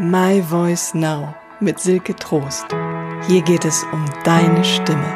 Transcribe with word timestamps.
My 0.00 0.40
Voice 0.40 0.94
Now 0.94 1.34
mit 1.58 1.80
Silke 1.80 2.14
Trost. 2.14 2.66
Hier 3.26 3.42
geht 3.42 3.64
es 3.64 3.84
um 3.90 4.04
deine 4.22 4.64
Stimme. 4.64 5.12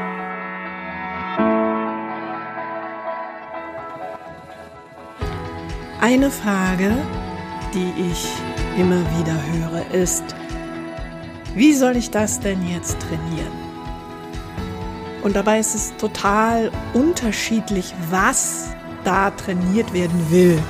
Eine 6.01 6.29
Frage, 6.33 6.97
die 7.73 7.93
ich 8.11 8.27
immer 8.77 9.01
wieder 9.21 9.37
höre, 9.53 9.89
ist, 9.95 10.25
wie 11.55 11.75
soll 11.75 11.97
ich 11.97 12.11
das 12.11 12.41
denn 12.41 12.67
jetzt 12.67 12.97
trainieren? 13.03 13.53
Und 15.23 15.37
dabei 15.37 15.61
ist 15.61 15.77
es 15.77 15.97
total 15.97 16.73
unterschiedlich, 16.93 17.95
was 18.11 18.75
da 19.05 19.31
trainiert 19.31 19.93
werden 19.93 20.29
will. 20.33 20.61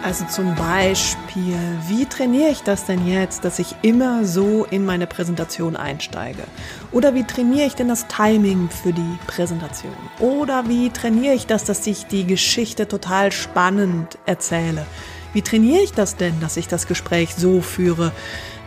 Also 0.00 0.24
zum 0.26 0.54
Beispiel, 0.54 1.58
wie 1.88 2.06
trainiere 2.06 2.50
ich 2.50 2.62
das 2.62 2.84
denn 2.84 3.06
jetzt, 3.06 3.44
dass 3.44 3.58
ich 3.58 3.74
immer 3.82 4.24
so 4.24 4.64
in 4.70 4.86
meine 4.86 5.08
Präsentation 5.08 5.74
einsteige? 5.74 6.44
Oder 6.92 7.14
wie 7.14 7.24
trainiere 7.24 7.66
ich 7.66 7.74
denn 7.74 7.88
das 7.88 8.06
Timing 8.06 8.70
für 8.70 8.92
die 8.92 9.18
Präsentation? 9.26 9.92
Oder 10.20 10.68
wie 10.68 10.90
trainiere 10.90 11.34
ich 11.34 11.46
das, 11.46 11.64
dass 11.64 11.84
ich 11.86 12.06
die 12.06 12.24
Geschichte 12.24 12.86
total 12.86 13.32
spannend 13.32 14.18
erzähle? 14.24 14.86
Wie 15.32 15.42
trainiere 15.42 15.82
ich 15.82 15.92
das 15.92 16.16
denn, 16.16 16.38
dass 16.40 16.56
ich 16.56 16.68
das 16.68 16.86
Gespräch 16.86 17.34
so 17.34 17.60
führe, 17.60 18.12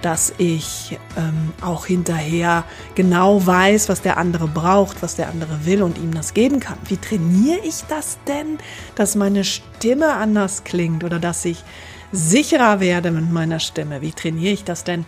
dass 0.02 0.34
ich 0.38 0.98
ähm, 1.18 1.54
auch 1.62 1.86
hinterher 1.86 2.64
genau 2.96 3.46
weiß, 3.46 3.90
was 3.90 4.02
der 4.02 4.18
andere 4.18 4.48
braucht, 4.48 5.02
was 5.02 5.16
der 5.16 5.30
andere 5.30 5.66
will 5.66 5.84
und 5.84 5.98
ihm 5.98 6.14
das 6.14 6.34
geben 6.34 6.60
kann. 6.60 6.78
Wie 6.88 6.98
trainiere 6.98 7.60
ich 7.64 7.84
das 7.88 8.18
denn, 8.28 8.58
dass 8.96 9.16
meine 9.16 9.44
Stimme 9.44 10.14
anders 10.14 10.64
klingt 10.64 11.04
oder 11.04 11.20
dass 11.20 11.46
ich 11.46 11.64
sicherer 12.12 12.80
werde 12.80 13.12
mit 13.12 13.32
meiner 13.32 13.60
Stimme? 13.60 14.02
Wie 14.02 14.12
trainiere 14.12 14.54
ich 14.54 14.64
das 14.64 14.84
denn, 14.84 15.06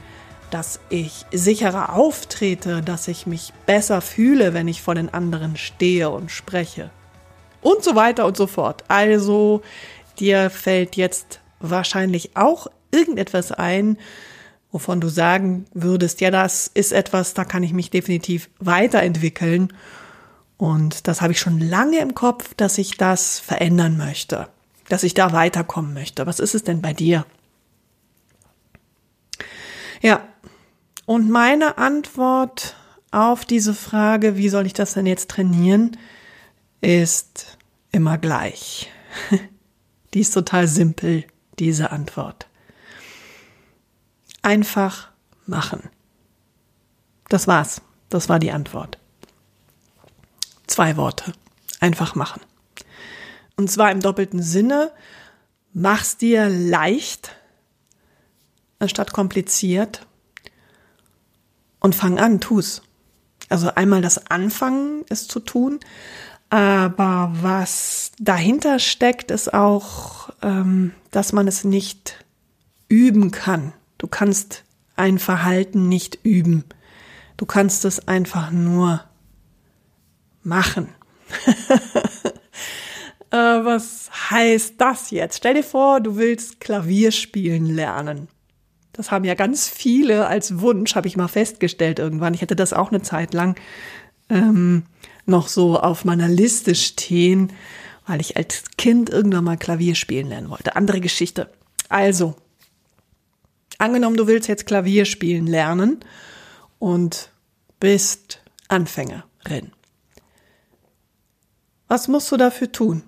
dass 0.51 0.79
ich 0.89 1.25
sicherer 1.31 1.93
auftrete, 1.93 2.81
dass 2.81 3.07
ich 3.07 3.25
mich 3.25 3.53
besser 3.65 4.01
fühle, 4.01 4.53
wenn 4.53 4.67
ich 4.67 4.83
vor 4.83 4.95
den 4.95 5.13
anderen 5.13 5.57
stehe 5.57 6.09
und 6.11 6.31
spreche? 6.31 6.91
Und 7.61 7.83
so 7.83 7.95
weiter 7.95 8.25
und 8.25 8.37
so 8.37 8.45
fort. 8.45 8.83
Also, 8.89 9.61
dir 10.19 10.49
fällt 10.49 10.95
jetzt 10.97 11.39
wahrscheinlich 11.59 12.35
auch 12.35 12.67
irgendetwas 12.91 13.51
ein, 13.51 13.97
wovon 14.73 14.99
du 14.99 15.07
sagen 15.07 15.65
würdest, 15.73 16.19
ja, 16.19 16.31
das 16.31 16.67
ist 16.67 16.91
etwas, 16.91 17.35
da 17.35 17.45
kann 17.45 17.63
ich 17.63 17.71
mich 17.73 17.91
definitiv 17.91 18.49
weiterentwickeln. 18.59 19.71
Und 20.57 21.07
das 21.07 21.21
habe 21.21 21.31
ich 21.31 21.39
schon 21.39 21.59
lange 21.59 21.99
im 21.99 22.15
Kopf, 22.15 22.55
dass 22.55 22.79
ich 22.79 22.97
das 22.97 23.39
verändern 23.39 23.97
möchte, 23.97 24.49
dass 24.89 25.03
ich 25.03 25.13
da 25.13 25.31
weiterkommen 25.31 25.93
möchte. 25.93 26.25
Was 26.25 26.39
ist 26.39 26.55
es 26.55 26.63
denn 26.63 26.81
bei 26.81 26.91
dir? 26.91 27.25
Ja, 30.01 30.27
und 31.05 31.29
meine 31.29 31.77
Antwort 31.77 32.75
auf 33.11 33.45
diese 33.45 33.75
Frage, 33.75 34.37
wie 34.37 34.49
soll 34.49 34.65
ich 34.65 34.73
das 34.73 34.95
denn 34.95 35.05
jetzt 35.05 35.29
trainieren, 35.29 35.97
ist 36.81 37.57
immer 37.91 38.17
gleich. 38.17 38.91
Die 40.15 40.21
ist 40.21 40.33
total 40.33 40.67
simpel, 40.67 41.25
diese 41.59 41.91
Antwort. 41.91 42.47
Einfach 44.43 45.09
machen. 45.47 45.89
Das 47.29 47.47
war's. 47.47 47.81
Das 48.09 48.29
war 48.29 48.37
die 48.37 48.51
Antwort. 48.51 48.99
Zwei 50.67 50.97
Worte. 50.97 51.33
Einfach 51.79 52.13
machen. 52.13 52.41
Und 53.55 53.71
zwar 53.71 53.91
im 53.91 54.01
doppelten 54.01 54.43
Sinne. 54.43 54.91
Mach's 55.73 56.17
dir 56.17 56.49
leicht, 56.49 57.35
anstatt 58.77 59.13
kompliziert. 59.13 60.05
Und 61.79 61.95
fang 61.95 62.19
an, 62.19 62.39
tu's. 62.39 62.83
Also 63.49 63.73
einmal 63.73 64.01
das 64.01 64.27
Anfangen, 64.29 65.03
es 65.09 65.27
zu 65.27 65.39
tun. 65.39 65.79
Aber 66.49 67.31
was 67.41 68.11
dahinter 68.19 68.77
steckt, 68.77 69.31
ist 69.31 69.53
auch, 69.53 70.29
ähm, 70.41 70.93
dass 71.11 71.33
man 71.33 71.47
es 71.47 71.63
nicht 71.63 72.23
üben 72.89 73.31
kann. 73.31 73.73
Du 74.03 74.09
kannst 74.09 74.65
ein 74.97 75.17
Verhalten 75.17 75.87
nicht 75.87 76.19
üben. 76.23 76.65
Du 77.37 77.45
kannst 77.45 77.85
es 77.85 78.05
einfach 78.05 78.51
nur 78.51 79.01
machen. 80.43 80.89
äh, 83.31 83.37
was 83.37 84.09
heißt 84.29 84.73
das 84.77 85.09
jetzt? 85.11 85.37
Stell 85.37 85.53
dir 85.53 85.63
vor, 85.63 86.01
du 86.01 86.17
willst 86.17 86.59
Klavier 86.59 87.13
spielen 87.13 87.65
lernen. 87.65 88.27
Das 88.91 89.09
haben 89.09 89.23
ja 89.23 89.35
ganz 89.35 89.69
viele 89.69 90.27
als 90.27 90.59
Wunsch, 90.59 90.95
habe 90.95 91.07
ich 91.07 91.15
mal 91.15 91.29
festgestellt 91.29 91.97
irgendwann. 91.97 92.33
Ich 92.33 92.41
hatte 92.41 92.57
das 92.57 92.73
auch 92.73 92.91
eine 92.91 93.03
Zeit 93.03 93.33
lang 93.33 93.55
ähm, 94.29 94.83
noch 95.25 95.47
so 95.47 95.79
auf 95.79 96.03
meiner 96.03 96.27
Liste 96.27 96.75
stehen, 96.75 97.53
weil 98.05 98.19
ich 98.19 98.35
als 98.35 98.65
Kind 98.77 99.09
irgendwann 99.09 99.45
mal 99.45 99.55
Klavier 99.55 99.95
spielen 99.95 100.27
lernen 100.27 100.49
wollte. 100.49 100.75
Andere 100.75 100.99
Geschichte. 100.99 101.49
Also, 101.87 102.35
Angenommen, 103.83 104.15
du 104.15 104.27
willst 104.27 104.47
jetzt 104.47 104.65
Klavier 104.65 105.03
spielen 105.03 105.45
lernen 105.45 105.99
und 106.79 107.33
bist 107.81 108.41
Anfängerin. 108.69 109.73
Was 111.89 112.07
musst 112.07 112.31
du 112.31 112.37
dafür 112.37 112.71
tun? 112.71 113.03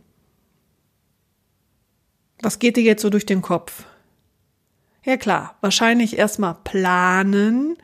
Was 2.42 2.60
geht 2.60 2.76
dir 2.76 2.84
jetzt 2.84 3.04
so 3.04 3.10
durch 3.10 3.26
den 3.26 3.42
Kopf? 3.42 3.86
Ja 5.06 5.16
klar, 5.16 5.56
wahrscheinlich 5.62 6.18
erstmal 6.18 6.56
planen, 6.66 7.78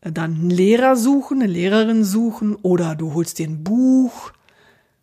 dann 0.00 0.34
einen 0.34 0.50
Lehrer 0.50 0.96
suchen, 0.96 1.40
eine 1.40 1.52
Lehrerin 1.52 2.02
suchen 2.02 2.56
oder 2.56 2.96
du 2.96 3.14
holst 3.14 3.38
dir 3.38 3.46
ein 3.46 3.62
Buch, 3.62 4.32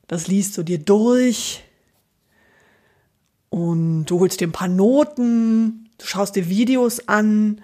das 0.08 0.28
liest 0.28 0.58
du 0.58 0.64
dir 0.64 0.80
durch 0.80 1.64
und 3.50 4.08
du 4.08 4.20
holst 4.20 4.42
dir 4.42 4.48
ein 4.50 4.52
paar 4.52 4.68
Noten, 4.68 5.83
Du 6.04 6.10
schaust 6.10 6.36
dir 6.36 6.50
Videos 6.50 7.08
an. 7.08 7.62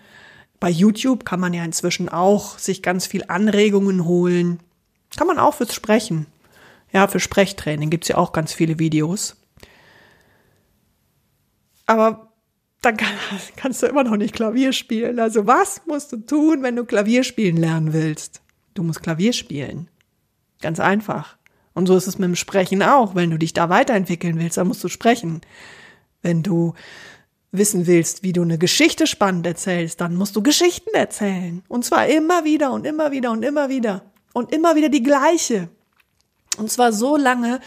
Bei 0.61 0.69
YouTube 0.69 1.25
kann 1.25 1.41
man 1.41 1.53
ja 1.53 1.65
inzwischen 1.65 2.07
auch 2.07 2.57
sich 2.57 2.81
ganz 2.81 3.05
viel 3.05 3.25
Anregungen 3.27 4.05
holen. 4.05 4.61
Kann 5.17 5.27
man 5.27 5.39
auch 5.39 5.55
fürs 5.55 5.75
Sprechen. 5.75 6.25
Ja, 6.93 7.09
für 7.09 7.19
Sprechtraining 7.19 7.89
gibt's 7.89 8.07
ja 8.07 8.17
auch 8.17 8.31
ganz 8.31 8.53
viele 8.53 8.79
Videos. 8.79 9.35
Aber 11.85 12.31
dann 12.81 12.95
kann, 12.95 13.11
kannst 13.57 13.83
du 13.83 13.87
immer 13.87 14.05
noch 14.05 14.15
nicht 14.15 14.33
Klavier 14.33 14.71
spielen. 14.71 15.19
Also 15.19 15.45
was 15.45 15.81
musst 15.85 16.13
du 16.13 16.17
tun, 16.17 16.63
wenn 16.63 16.77
du 16.77 16.85
Klavier 16.85 17.25
spielen 17.25 17.57
lernen 17.57 17.91
willst? 17.91 18.41
Du 18.73 18.83
musst 18.83 19.03
Klavier 19.03 19.33
spielen. 19.33 19.89
Ganz 20.61 20.79
einfach. 20.79 21.35
Und 21.73 21.87
so 21.87 21.97
ist 21.97 22.07
es 22.07 22.17
mit 22.17 22.27
dem 22.27 22.37
Sprechen 22.37 22.83
auch. 22.83 23.15
Wenn 23.15 23.31
du 23.31 23.37
dich 23.37 23.51
da 23.51 23.67
weiterentwickeln 23.67 24.39
willst, 24.39 24.55
dann 24.55 24.69
musst 24.69 24.83
du 24.83 24.87
sprechen. 24.87 25.41
Wenn 26.21 26.41
du 26.41 26.73
wissen 27.51 27.87
willst, 27.87 28.23
wie 28.23 28.33
du 28.33 28.41
eine 28.41 28.57
Geschichte 28.57 29.07
spannend 29.07 29.45
erzählst, 29.45 30.01
dann 30.01 30.15
musst 30.15 30.35
du 30.35 30.43
Geschichten 30.43 30.93
erzählen. 30.93 31.63
Und 31.67 31.83
zwar 31.83 32.07
immer 32.07 32.43
wieder 32.43 32.71
und 32.71 32.85
immer 32.85 33.11
wieder 33.11 33.31
und 33.31 33.43
immer 33.43 33.69
wieder. 33.69 34.03
Und 34.33 34.53
immer 34.53 34.75
wieder 34.75 34.89
die 34.89 35.03
gleiche. 35.03 35.69
Und 36.57 36.71
zwar 36.71 36.93
so 36.93 37.17
lange, 37.17 37.59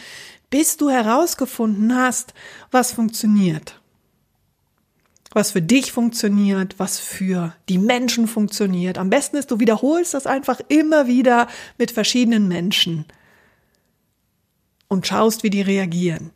bis 0.50 0.76
du 0.76 0.90
herausgefunden 0.90 1.96
hast, 1.96 2.34
was 2.70 2.92
funktioniert. 2.92 3.80
Was 5.32 5.52
für 5.52 5.62
dich 5.62 5.92
funktioniert, 5.92 6.78
was 6.78 6.98
für 6.98 7.54
die 7.68 7.78
Menschen 7.78 8.28
funktioniert. 8.28 8.98
Am 8.98 9.10
besten 9.10 9.36
ist, 9.36 9.50
du 9.50 9.58
wiederholst 9.58 10.14
das 10.14 10.26
einfach 10.26 10.60
immer 10.68 11.06
wieder 11.06 11.48
mit 11.78 11.90
verschiedenen 11.90 12.48
Menschen 12.48 13.06
und 14.88 15.06
schaust, 15.06 15.42
wie 15.42 15.50
die 15.50 15.62
reagieren. 15.62 16.30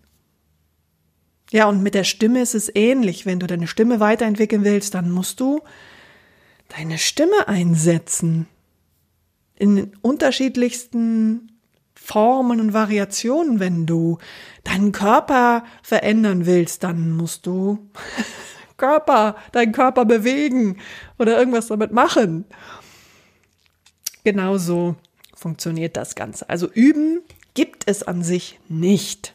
Ja, 1.53 1.69
und 1.69 1.83
mit 1.83 1.95
der 1.95 2.05
Stimme 2.05 2.41
ist 2.41 2.55
es 2.55 2.71
ähnlich. 2.75 3.27
Wenn 3.27 3.39
du 3.39 3.47
deine 3.47 3.67
Stimme 3.67 4.01
weiterentwickeln 4.01 4.65
willst, 4.65 4.95
dann 4.95 5.11
musst 5.11 5.41
du 5.41 5.61
deine 6.77 6.99
Stimme 6.99 7.49
einsetzen. 7.49 8.47
In 9.55 9.93
unterschiedlichsten 10.03 11.53
Formen 11.95 12.61
und 12.61 12.73
Variationen. 12.73 13.59
Wenn 13.61 13.87
du 13.87 14.19
deinen 14.65 14.93
Körper 14.93 15.65
verändern 15.83 16.47
willst, 16.47 16.85
dann 16.85 17.13
musst 17.13 17.47
du 17.47 17.91
Körper, 18.77 19.37
deinen 19.53 19.73
Körper 19.73 20.05
bewegen 20.05 20.79
oder 21.19 21.39
irgendwas 21.39 21.69
damit 21.69 21.93
machen. 21.93 22.45
Genauso 24.25 24.97
funktioniert 25.35 25.97
das 25.97 26.15
Ganze. 26.15 26.49
Also 26.49 26.69
üben 26.71 27.23
gibt 27.55 27.89
es 27.89 28.03
an 28.03 28.23
sich 28.23 28.59
nicht. 28.69 29.35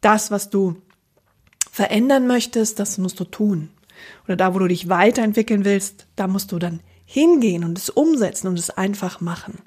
Das, 0.00 0.30
was 0.30 0.50
du 0.50 0.82
verändern 1.74 2.28
möchtest, 2.28 2.78
das 2.78 2.98
musst 2.98 3.18
du 3.18 3.24
tun. 3.24 3.68
Oder 4.26 4.36
da, 4.36 4.54
wo 4.54 4.60
du 4.60 4.68
dich 4.68 4.88
weiterentwickeln 4.88 5.64
willst, 5.64 6.06
da 6.14 6.28
musst 6.28 6.52
du 6.52 6.60
dann 6.60 6.78
hingehen 7.04 7.64
und 7.64 7.76
es 7.76 7.90
umsetzen 7.90 8.46
und 8.46 8.56
es 8.60 8.70
einfach 8.70 9.20
machen. 9.20 9.58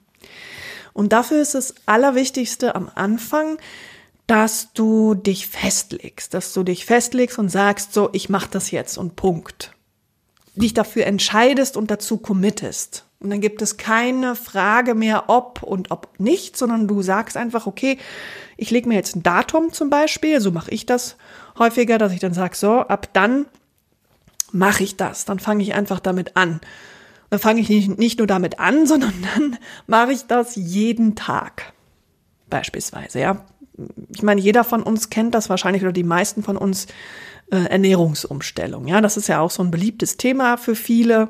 Und 0.94 1.12
dafür 1.12 1.42
ist 1.42 1.54
es 1.54 1.75
Allerwichtigste 1.86 2.75
am 2.75 2.89
Anfang, 2.95 3.57
dass 4.25 4.71
du 4.71 5.15
dich 5.15 5.48
festlegst, 5.48 6.33
dass 6.33 6.54
du 6.54 6.63
dich 6.63 6.86
festlegst 6.86 7.39
und 7.39 7.50
sagst, 7.50 7.94
so, 7.94 8.10
ich 8.13 8.30
mache 8.30 8.51
das 8.51 8.71
jetzt 8.71 8.98
und 8.98 9.18
Punkt. 9.18 9.74
dich 10.56 10.74
dafür 10.74 11.06
entscheidest 11.07 11.75
und 11.75 11.92
dazu 11.92 12.18
committest. 12.18 13.06
Und 13.19 13.31
dann 13.31 13.42
gibt 13.42 13.62
es 13.62 13.77
keine 13.77 14.36
Frage 14.36 14.95
mehr, 14.95 15.25
ob 15.27 15.62
und 15.62 15.92
ob 15.92 16.19
nicht, 16.19 16.56
sondern 16.56 16.88
du 16.88 17.01
sagst 17.01 17.36
einfach, 17.36 17.68
okay, 17.68 17.98
ich 18.57 18.71
lege 18.71 18.88
mir 18.88 18.95
jetzt 18.95 19.15
ein 19.15 19.24
Datum 19.24 19.74
zum 19.74 19.89
Beispiel, 19.89 20.39
so 20.39 20.51
mache 20.51 20.71
ich 20.71 20.86
das 20.86 21.18
häufiger, 21.59 21.98
dass 21.98 22.12
ich 22.12 22.19
dann 22.19 22.33
sage, 22.33 22.56
so, 22.56 22.80
ab 22.80 23.09
dann 23.13 23.45
mache 24.51 24.83
ich 24.83 24.98
das, 24.98 25.25
dann 25.25 25.39
fange 25.39 25.63
ich 25.63 25.74
einfach 25.74 26.00
damit 26.00 26.36
an. 26.38 26.62
Dann 27.30 27.39
fange 27.39 27.59
ich 27.59 27.69
nicht, 27.69 27.98
nicht 27.98 28.18
nur 28.19 28.27
damit 28.27 28.59
an, 28.59 28.86
sondern 28.88 29.13
dann 29.36 29.57
mache 29.86 30.12
ich 30.12 30.27
das 30.27 30.56
jeden 30.56 31.15
Tag. 31.15 31.74
Beispielsweise, 32.50 33.19
ja. 33.19 33.45
Ich 34.09 34.24
meine, 34.24 34.42
jeder 34.42 34.63
von 34.63 34.81
uns 34.81 35.09
kennt 35.09 35.36
das 35.36 35.50
wahrscheinlich 35.50 35.83
oder 35.83 35.92
die 35.92 36.04
meisten 36.04 36.42
von 36.42 36.57
uns 36.57 36.88
äh, 37.51 37.57
Ernährungsumstellung. 37.57 38.88
Ja, 38.88 39.01
das 39.01 39.18
ist 39.18 39.27
ja 39.27 39.39
auch 39.39 39.51
so 39.51 39.62
ein 39.62 39.69
beliebtes 39.69 40.18
Thema 40.18 40.57
für 40.57 40.75
viele. 40.75 41.30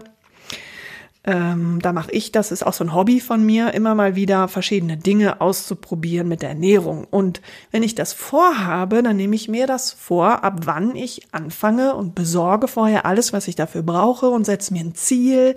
Ähm, 1.27 1.79
da 1.81 1.91
mache 1.91 2.09
ich, 2.11 2.31
das 2.31 2.53
ist 2.53 2.65
auch 2.65 2.71
so 2.71 2.85
ein 2.85 2.95
Hobby 2.95 3.19
von 3.19 3.45
mir, 3.45 3.73
immer 3.73 3.95
mal 3.95 4.15
wieder 4.15 4.47
verschiedene 4.47 4.95
Dinge 4.95 5.41
auszuprobieren 5.41 6.29
mit 6.29 6.41
der 6.41 6.49
Ernährung. 6.49 7.03
Und 7.03 7.41
wenn 7.69 7.83
ich 7.83 7.95
das 7.95 8.13
vorhabe, 8.13 9.03
dann 9.03 9.17
nehme 9.17 9.35
ich 9.35 9.49
mir 9.49 9.67
das 9.67 9.91
vor, 9.91 10.45
ab 10.45 10.61
wann 10.63 10.95
ich 10.95 11.27
anfange 11.33 11.95
und 11.95 12.15
besorge 12.15 12.69
vorher 12.69 13.05
alles, 13.05 13.33
was 13.33 13.49
ich 13.49 13.55
dafür 13.55 13.83
brauche 13.83 14.29
und 14.29 14.45
setze 14.45 14.71
mir 14.71 14.79
ein 14.79 14.95
Ziel, 14.95 15.55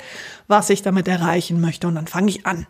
was 0.49 0.71
ich 0.71 0.83
damit 0.83 1.07
erreichen 1.07 1.61
möchte. 1.61 1.87
Und 1.87 1.95
dann 1.95 2.09
fange 2.09 2.31
ich 2.31 2.47
an. 2.47 2.67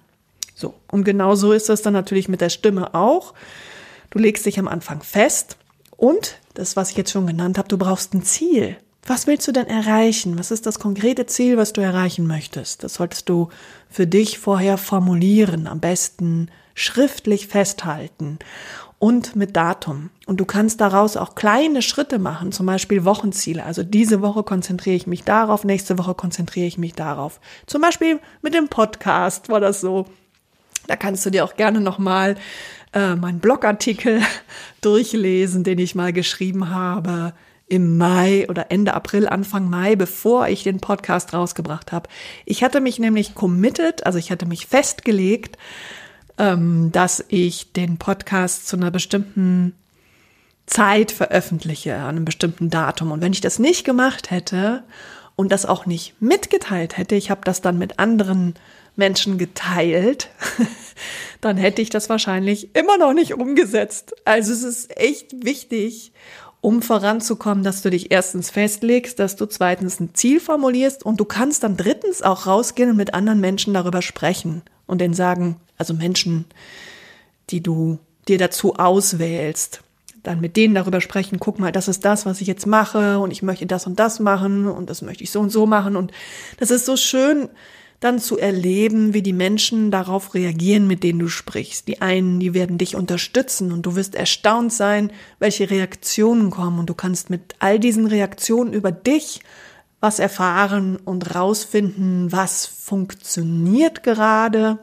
So. 0.55 0.75
Und 0.91 1.05
genau 1.05 1.37
so 1.37 1.53
ist 1.53 1.70
es 1.70 1.81
dann 1.81 1.94
natürlich 1.94 2.29
mit 2.29 2.43
der 2.43 2.50
Stimme 2.50 2.94
auch. 2.94 3.32
Du 4.11 4.19
legst 4.19 4.44
dich 4.44 4.58
am 4.58 4.69
Anfang 4.69 5.03
fest 5.03 5.56
und 5.96 6.38
das, 6.53 6.76
was 6.76 6.91
ich 6.91 6.99
jetzt 6.99 7.12
schon 7.12 7.26
genannt 7.26 7.56
habe, 7.56 7.69
du 7.69 7.79
brauchst 7.79 8.12
ein 8.12 8.25
Ziel. 8.25 8.76
Was 9.06 9.26
willst 9.26 9.49
du 9.49 9.52
denn 9.52 9.67
erreichen? 9.67 10.38
Was 10.38 10.50
ist 10.50 10.67
das 10.67 10.79
konkrete 10.79 11.26
Ziel, 11.26 11.56
was 11.56 11.73
du 11.73 11.81
erreichen 11.81 12.26
möchtest? 12.26 12.85
Das 12.85 12.94
solltest 12.94 13.29
du 13.29 13.49
für 13.88 14.06
dich 14.06 14.38
vorher 14.38 14.76
formulieren, 14.76 15.67
am 15.67 15.81
besten 15.81 16.50
schriftlich 16.75 17.47
festhalten 17.47 18.38
und 18.99 19.35
mit 19.35 19.56
Datum. 19.56 20.11
Und 20.26 20.38
du 20.38 20.44
kannst 20.44 20.81
daraus 20.81 21.17
auch 21.17 21.35
kleine 21.35 21.81
Schritte 21.81 22.19
machen, 22.19 22.52
zum 22.52 22.67
Beispiel 22.67 23.05
Wochenziele. 23.05 23.64
Also 23.64 23.82
diese 23.82 24.20
Woche 24.20 24.43
konzentriere 24.43 24.97
ich 24.97 25.06
mich 25.06 25.25
darauf, 25.25 25.64
nächste 25.64 25.99
Woche 25.99 26.14
konzentriere 26.14 26.67
ich 26.67 26.76
mich 26.79 26.93
darauf. 26.93 27.41
Zum 27.67 27.81
Beispiel 27.81 28.20
mit 28.43 28.55
dem 28.55 28.69
Podcast 28.69 29.49
war 29.49 29.61
das 29.61 29.81
so. 29.81 30.06
Da 30.87 30.96
kannst 30.96 31.25
du 31.25 31.31
dir 31.31 31.44
auch 31.44 31.56
gerne 31.56 31.81
nochmal 31.81 32.37
äh, 32.93 33.14
meinen 33.14 33.41
Blogartikel 33.41 34.20
durchlesen, 34.82 35.64
den 35.64 35.79
ich 35.79 35.94
mal 35.94 36.12
geschrieben 36.12 36.69
habe 36.70 37.32
im 37.70 37.96
Mai 37.96 38.46
oder 38.49 38.70
Ende 38.70 38.94
April, 38.94 39.28
Anfang 39.28 39.70
Mai, 39.70 39.94
bevor 39.94 40.49
ich 40.49 40.64
den 40.64 40.81
Podcast 40.81 41.32
rausgebracht 41.32 41.93
habe. 41.93 42.11
Ich 42.44 42.62
hatte 42.64 42.81
mich 42.81 42.99
nämlich 42.99 43.34
committed, 43.34 44.05
also 44.05 44.19
ich 44.19 44.32
hatte 44.32 44.44
mich 44.44 44.67
festgelegt, 44.67 45.56
ähm, 46.37 46.90
dass 46.90 47.25
ich 47.28 47.72
den 47.72 47.96
Podcast 47.96 48.67
zu 48.67 48.76
einer 48.76 48.90
bestimmten 48.90 49.75
Zeit 50.67 51.12
veröffentliche, 51.12 51.94
an 51.94 52.17
einem 52.17 52.25
bestimmten 52.25 52.70
Datum. 52.70 53.12
Und 53.12 53.20
wenn 53.20 53.32
ich 53.32 53.40
das 53.40 53.61
nicht 53.61 53.84
gemacht 53.84 54.32
hätte 54.32 54.82
und 55.37 55.52
das 55.52 55.64
auch 55.64 55.87
nicht 55.87 56.20
mitgeteilt 56.20 56.99
hätte, 56.99 57.14
ich 57.14 57.31
habe 57.31 57.43
das 57.44 57.61
dann 57.61 57.78
mit 57.78 58.00
anderen 58.00 58.55
Menschen 58.96 59.38
geteilt, 59.38 60.28
dann 61.40 61.56
hätte 61.56 61.82
ich 61.82 61.90
das 61.90 62.08
wahrscheinlich 62.08 62.75
immer 62.75 62.99
noch 62.99 63.12
nicht 63.12 63.34
umgesetzt. 63.34 64.12
Also 64.25 64.52
es 64.52 64.64
ist 64.64 64.96
echt 64.96 65.44
wichtig 65.44 66.12
um 66.61 66.83
voranzukommen, 66.83 67.65
dass 67.65 67.83
du 67.83 67.91
dich 67.91 68.11
erstens 68.11 68.51
festlegst, 68.51 69.19
dass 69.19 69.37
du 69.37 69.47
zweitens 69.47 69.99
ein 70.01 70.15
Ziel 70.15 70.41
formulierst 70.41 71.05
und 71.05 71.19
du 71.19 71.25
kannst 71.25 71.62
dann 71.62 71.77
drittens 71.77 72.23
auch 72.23 72.47
rausgehen 72.47 72.91
und 72.91 72.97
mit 72.97 73.15
anderen 73.15 73.41
Menschen 73.41 73.73
darüber 73.73 74.03
sprechen 74.03 74.62
und 74.87 75.01
denen 75.01 75.15
sagen, 75.15 75.57
also 75.79 75.95
Menschen, 75.95 76.45
die 77.49 77.62
du 77.62 77.99
dir 78.29 78.37
dazu 78.37 78.75
auswählst, 78.75 79.83
dann 80.23 80.41
mit 80.41 80.57
denen 80.57 80.75
darüber 80.75 81.01
sprechen, 81.01 81.41
guck 81.41 81.59
mal, 81.59 81.73
das 81.73 81.89
ist 81.89 82.05
das, 82.05 82.27
was 82.27 82.43
ich 82.43 82.47
jetzt 82.47 82.67
mache 82.67 83.19
und 83.19 83.31
ich 83.31 83.43
möchte 83.43 83.67
das 83.67 83.87
und 83.87 83.99
das 83.99 84.21
machen 84.21 84.69
und 84.69 84.91
das 84.91 85.01
möchte 85.01 85.25
ich 85.25 85.31
so 85.31 85.41
und 85.41 85.51
so 85.51 85.67
machen 85.67 85.97
und 85.97 86.13
das 86.59 86.71
ist 86.71 86.85
so 86.85 86.97
schön, 86.97 87.49
dann 88.00 88.19
zu 88.19 88.38
erleben, 88.38 89.12
wie 89.12 89.23
die 89.23 89.35
Menschen 89.35 89.91
darauf 89.91 90.35
reagieren, 90.35 90.87
mit 90.87 91.02
denen 91.02 91.19
du 91.19 91.29
sprichst. 91.29 91.87
Die 91.87 92.00
einen, 92.00 92.41
die 92.41 92.55
werden 92.55 92.79
dich 92.79 92.97
unterstützen 92.97 93.73
und 93.73 93.85
du 93.85 93.94
wirst 93.94 94.14
erstaunt 94.14 94.73
sein, 94.73 95.12
welche 95.38 95.70
Reaktionen 95.70 96.50
kommen 96.50 96.79
und 96.79 96.88
du 96.88 96.94
kannst 96.94 97.29
mit 97.29 97.55
all 97.58 97.79
diesen 97.79 98.06
Reaktionen 98.06 98.73
über 98.73 98.91
dich 98.91 99.41
was 100.00 100.19
erfahren 100.19 100.97
und 100.97 101.35
rausfinden, 101.35 102.32
was 102.32 102.64
funktioniert 102.64 104.03
gerade. 104.03 104.79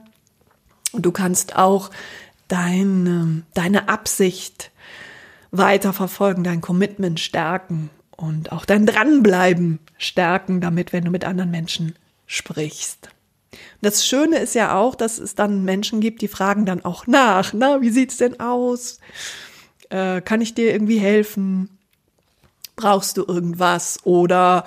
Und 0.92 1.08
du 1.08 1.12
kannst 1.12 1.56
auch 1.56 1.90
deine, 2.48 3.42
deine 3.56 3.90
Absicht 3.90 4.72
weiterverfolgen, 5.50 6.44
dein 6.44 6.62
Commitment 6.62 7.20
stärken 7.20 7.90
und 8.16 8.52
auch 8.52 8.66
dein 8.66 8.86
Dranbleiben 8.86 9.80
stärken, 9.98 10.62
damit, 10.62 10.94
wenn 10.94 11.06
du 11.06 11.10
mit 11.10 11.26
anderen 11.26 11.50
Menschen 11.50 11.96
sprichst. 12.28 13.10
Das 13.82 14.06
Schöne 14.06 14.38
ist 14.38 14.54
ja 14.54 14.76
auch, 14.76 14.94
dass 14.94 15.18
es 15.18 15.34
dann 15.34 15.64
Menschen 15.64 16.02
gibt, 16.02 16.22
die 16.22 16.28
fragen 16.28 16.66
dann 16.66 16.86
auch 16.86 17.08
nach, 17.08 17.54
na, 17.54 17.82
wie 17.82 17.90
sieht's 17.90 18.18
denn 18.18 18.40
aus? 18.40 19.00
Äh, 19.90 20.22
kann 20.22 20.42
ich 20.42 20.54
dir 20.54 20.72
irgendwie 20.72 21.00
helfen? 21.00 21.70
Brauchst 22.76 23.18
du 23.18 23.26
irgendwas? 23.26 24.00
Oder 24.04 24.66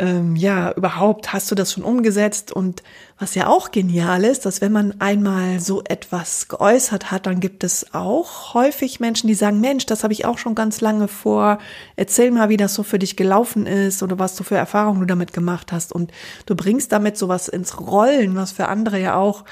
ähm, 0.00 0.36
ja, 0.36 0.72
überhaupt 0.72 1.32
hast 1.32 1.50
du 1.50 1.56
das 1.56 1.72
schon 1.72 1.82
umgesetzt? 1.82 2.52
Und 2.52 2.82
was 3.18 3.34
ja 3.34 3.48
auch 3.48 3.72
genial 3.72 4.24
ist, 4.24 4.46
dass 4.46 4.60
wenn 4.60 4.70
man 4.70 5.00
einmal 5.00 5.58
so 5.58 5.82
etwas 5.82 6.46
geäußert 6.46 7.10
hat, 7.10 7.26
dann 7.26 7.40
gibt 7.40 7.64
es 7.64 7.94
auch 7.94 8.54
häufig 8.54 9.00
Menschen, 9.00 9.26
die 9.26 9.34
sagen, 9.34 9.60
Mensch, 9.60 9.86
das 9.86 10.04
habe 10.04 10.12
ich 10.12 10.24
auch 10.24 10.38
schon 10.38 10.54
ganz 10.54 10.80
lange 10.80 11.08
vor. 11.08 11.58
Erzähl 11.96 12.30
mal, 12.30 12.48
wie 12.48 12.56
das 12.56 12.74
so 12.74 12.84
für 12.84 13.00
dich 13.00 13.16
gelaufen 13.16 13.66
ist 13.66 14.02
oder 14.02 14.20
was 14.20 14.36
du 14.36 14.44
für 14.44 14.56
Erfahrungen 14.56 15.00
du 15.00 15.06
damit 15.06 15.32
gemacht 15.32 15.72
hast. 15.72 15.92
Und 15.92 16.12
du 16.46 16.54
bringst 16.54 16.92
damit 16.92 17.18
sowas 17.18 17.48
ins 17.48 17.80
Rollen, 17.80 18.36
was 18.36 18.52
für 18.52 18.68
andere 18.68 19.00
ja 19.00 19.16
auch 19.16 19.44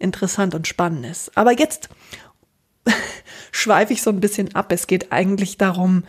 interessant 0.00 0.56
und 0.56 0.66
spannend 0.66 1.06
ist. 1.06 1.36
Aber 1.36 1.52
jetzt 1.52 1.88
schweife 3.52 3.92
ich 3.92 4.02
so 4.02 4.10
ein 4.10 4.20
bisschen 4.20 4.54
ab. 4.56 4.72
Es 4.72 4.88
geht 4.88 5.12
eigentlich 5.12 5.58
darum, 5.58 6.02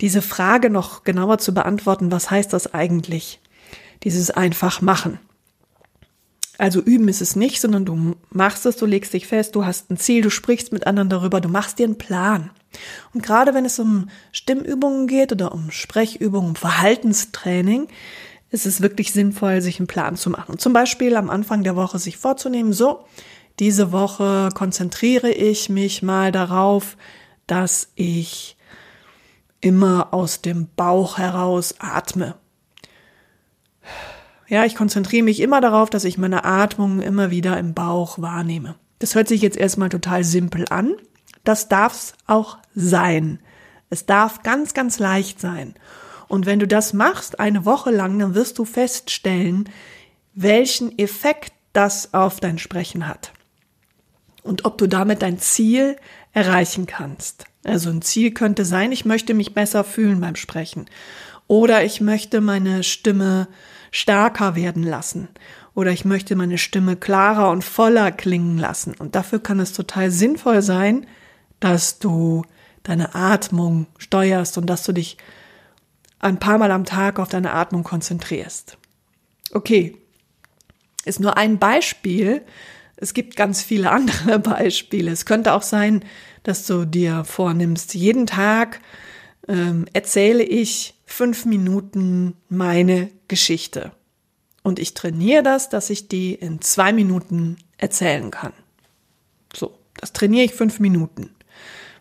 diese 0.00 0.22
Frage 0.22 0.70
noch 0.70 1.04
genauer 1.04 1.38
zu 1.38 1.54
beantworten, 1.54 2.12
was 2.12 2.30
heißt 2.30 2.52
das 2.52 2.74
eigentlich? 2.74 3.40
Dieses 4.02 4.30
einfach 4.30 4.82
machen. 4.82 5.18
Also 6.58 6.80
üben 6.80 7.08
ist 7.08 7.20
es 7.20 7.36
nicht, 7.36 7.60
sondern 7.60 7.84
du 7.84 8.16
machst 8.30 8.64
es, 8.64 8.76
du 8.76 8.86
legst 8.86 9.12
dich 9.12 9.26
fest, 9.26 9.54
du 9.54 9.64
hast 9.64 9.90
ein 9.90 9.98
Ziel, 9.98 10.22
du 10.22 10.30
sprichst 10.30 10.72
mit 10.72 10.86
anderen 10.86 11.10
darüber, 11.10 11.40
du 11.40 11.48
machst 11.48 11.78
dir 11.78 11.84
einen 11.84 11.98
Plan. 11.98 12.50
Und 13.12 13.22
gerade 13.22 13.54
wenn 13.54 13.64
es 13.64 13.78
um 13.78 14.08
Stimmübungen 14.32 15.06
geht 15.06 15.32
oder 15.32 15.52
um 15.52 15.70
Sprechübungen, 15.70 16.50
um 16.50 16.56
Verhaltenstraining, 16.56 17.88
ist 18.50 18.64
es 18.66 18.80
wirklich 18.80 19.12
sinnvoll, 19.12 19.60
sich 19.60 19.78
einen 19.78 19.86
Plan 19.86 20.16
zu 20.16 20.30
machen. 20.30 20.58
Zum 20.58 20.72
Beispiel 20.72 21.16
am 21.16 21.30
Anfang 21.30 21.62
der 21.62 21.76
Woche 21.76 21.98
sich 21.98 22.16
vorzunehmen, 22.16 22.72
so, 22.72 23.04
diese 23.58 23.92
Woche 23.92 24.50
konzentriere 24.54 25.30
ich 25.30 25.68
mich 25.68 26.02
mal 26.02 26.32
darauf, 26.32 26.96
dass 27.46 27.88
ich 27.94 28.55
immer 29.66 30.14
aus 30.14 30.42
dem 30.42 30.68
Bauch 30.76 31.18
heraus 31.18 31.74
atme. 31.80 32.36
Ja, 34.46 34.64
ich 34.64 34.76
konzentriere 34.76 35.24
mich 35.24 35.40
immer 35.40 35.60
darauf, 35.60 35.90
dass 35.90 36.04
ich 36.04 36.18
meine 36.18 36.44
Atmung 36.44 37.02
immer 37.02 37.32
wieder 37.32 37.58
im 37.58 37.74
Bauch 37.74 38.20
wahrnehme. 38.20 38.76
Das 39.00 39.16
hört 39.16 39.26
sich 39.26 39.42
jetzt 39.42 39.56
erstmal 39.56 39.88
total 39.88 40.22
simpel 40.22 40.66
an. 40.70 40.94
Das 41.42 41.68
darf's 41.68 42.14
auch 42.28 42.58
sein. 42.76 43.40
Es 43.90 44.06
darf 44.06 44.44
ganz, 44.44 44.72
ganz 44.72 45.00
leicht 45.00 45.40
sein. 45.40 45.74
Und 46.28 46.46
wenn 46.46 46.60
du 46.60 46.68
das 46.68 46.92
machst, 46.92 47.40
eine 47.40 47.64
Woche 47.64 47.90
lang, 47.90 48.20
dann 48.20 48.36
wirst 48.36 48.60
du 48.60 48.64
feststellen, 48.64 49.68
welchen 50.32 50.96
Effekt 50.96 51.52
das 51.72 52.14
auf 52.14 52.38
dein 52.38 52.58
Sprechen 52.58 53.08
hat. 53.08 53.32
Und 54.44 54.64
ob 54.64 54.78
du 54.78 54.86
damit 54.86 55.22
dein 55.22 55.40
Ziel 55.40 55.96
erreichen 56.36 56.84
kannst. 56.84 57.46
Also 57.64 57.88
ein 57.88 58.02
Ziel 58.02 58.30
könnte 58.30 58.66
sein, 58.66 58.92
ich 58.92 59.06
möchte 59.06 59.32
mich 59.32 59.54
besser 59.54 59.84
fühlen 59.84 60.20
beim 60.20 60.36
Sprechen. 60.36 60.84
Oder 61.46 61.82
ich 61.82 62.02
möchte 62.02 62.42
meine 62.42 62.82
Stimme 62.82 63.48
stärker 63.90 64.54
werden 64.54 64.82
lassen. 64.82 65.28
Oder 65.74 65.92
ich 65.92 66.04
möchte 66.04 66.36
meine 66.36 66.58
Stimme 66.58 66.94
klarer 66.96 67.50
und 67.50 67.64
voller 67.64 68.12
klingen 68.12 68.58
lassen. 68.58 68.94
Und 68.98 69.14
dafür 69.14 69.38
kann 69.38 69.60
es 69.60 69.72
total 69.72 70.10
sinnvoll 70.10 70.60
sein, 70.60 71.06
dass 71.58 72.00
du 72.00 72.44
deine 72.82 73.14
Atmung 73.14 73.86
steuerst 73.96 74.58
und 74.58 74.66
dass 74.66 74.82
du 74.82 74.92
dich 74.92 75.16
ein 76.18 76.38
paar 76.38 76.58
Mal 76.58 76.70
am 76.70 76.84
Tag 76.84 77.18
auf 77.18 77.30
deine 77.30 77.54
Atmung 77.54 77.82
konzentrierst. 77.82 78.76
Okay, 79.52 79.96
ist 81.06 81.20
nur 81.20 81.38
ein 81.38 81.58
Beispiel. 81.58 82.42
Es 82.96 83.14
gibt 83.14 83.36
ganz 83.36 83.62
viele 83.62 83.90
andere 83.92 84.38
Beispiele. 84.38 85.10
Es 85.10 85.26
könnte 85.26 85.52
auch 85.52 85.62
sein, 85.62 86.04
dass 86.42 86.66
du 86.66 86.84
dir 86.84 87.24
vornimmst, 87.24 87.94
jeden 87.94 88.26
Tag 88.26 88.80
ähm, 89.48 89.86
erzähle 89.92 90.42
ich 90.42 90.94
fünf 91.04 91.44
Minuten 91.44 92.34
meine 92.48 93.10
Geschichte. 93.28 93.92
Und 94.62 94.78
ich 94.78 94.94
trainiere 94.94 95.42
das, 95.42 95.68
dass 95.68 95.90
ich 95.90 96.08
die 96.08 96.34
in 96.34 96.60
zwei 96.60 96.92
Minuten 96.92 97.56
erzählen 97.78 98.30
kann. 98.30 98.52
So, 99.54 99.78
das 100.00 100.12
trainiere 100.12 100.44
ich 100.44 100.54
fünf 100.54 100.80
Minuten. 100.80 101.30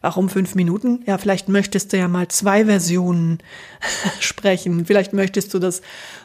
Warum 0.01 0.29
fünf 0.29 0.53
Minuten? 0.55 1.03
Ja, 1.07 1.17
vielleicht 1.17 1.49
möchtest 1.49 1.91
du 1.91 1.97
ja 1.97 2.07
mal 2.07 2.27
zwei 2.27 2.65
Versionen 2.65 3.39
sprechen. 4.19 4.85
Vielleicht 4.85 5.13
möchtest 5.13 5.53
du 5.53 5.59
das 5.59 5.81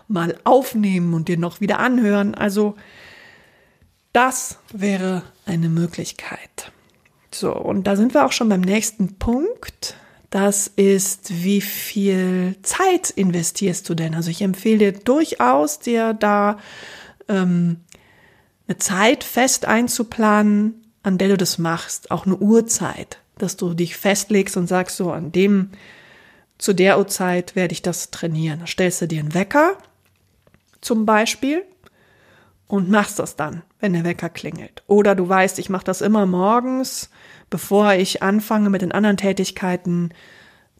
mal 0.08 0.36
aufnehmen 0.44 1.14
und 1.14 1.28
dir 1.28 1.38
noch 1.38 1.60
wieder 1.60 1.78
anhören. 1.78 2.34
Also, 2.34 2.76
das 4.12 4.58
wäre 4.72 5.22
eine 5.46 5.68
Möglichkeit. 5.68 6.72
So, 7.32 7.54
und 7.54 7.84
da 7.84 7.96
sind 7.96 8.14
wir 8.14 8.26
auch 8.26 8.32
schon 8.32 8.48
beim 8.48 8.60
nächsten 8.60 9.18
Punkt. 9.18 9.96
Das 10.30 10.68
ist, 10.68 11.44
wie 11.44 11.60
viel 11.60 12.56
Zeit 12.62 13.10
investierst 13.10 13.88
du 13.88 13.94
denn? 13.94 14.14
Also 14.14 14.30
ich 14.30 14.42
empfehle 14.42 14.92
dir 14.92 14.92
durchaus, 14.92 15.80
dir 15.80 16.14
da 16.14 16.58
ähm, 17.28 17.80
eine 18.68 18.78
Zeit 18.78 19.24
fest 19.24 19.64
einzuplanen, 19.64 20.84
an 21.02 21.18
der 21.18 21.28
du 21.28 21.36
das 21.36 21.58
machst, 21.58 22.10
auch 22.10 22.26
eine 22.26 22.36
Uhrzeit, 22.36 23.18
dass 23.38 23.56
du 23.56 23.74
dich 23.74 23.96
festlegst 23.96 24.56
und 24.56 24.66
sagst, 24.66 24.96
so 24.96 25.10
an 25.12 25.32
dem, 25.32 25.70
zu 26.58 26.74
der 26.74 26.98
Uhrzeit 26.98 27.56
werde 27.56 27.72
ich 27.72 27.82
das 27.82 28.10
trainieren. 28.10 28.66
Stellst 28.66 29.00
du 29.02 29.08
dir 29.08 29.20
einen 29.20 29.34
Wecker 29.34 29.78
zum 30.80 31.06
Beispiel 31.06 31.64
und 32.70 32.88
machst 32.88 33.18
das 33.18 33.36
dann, 33.36 33.62
wenn 33.80 33.92
der 33.92 34.04
Wecker 34.04 34.28
klingelt. 34.28 34.82
Oder 34.86 35.14
du 35.14 35.28
weißt, 35.28 35.58
ich 35.58 35.70
mache 35.70 35.84
das 35.84 36.00
immer 36.00 36.24
morgens, 36.24 37.10
bevor 37.50 37.94
ich 37.94 38.22
anfange 38.22 38.70
mit 38.70 38.82
den 38.82 38.92
anderen 38.92 39.16
Tätigkeiten, 39.16 40.10